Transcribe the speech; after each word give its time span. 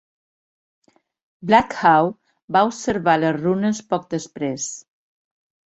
Black 1.51 1.77
Hawk 1.83 2.17
va 2.57 2.65
observar 2.73 3.17
les 3.25 3.39
runes 3.45 3.87
poc 3.95 4.13
després. 4.19 4.71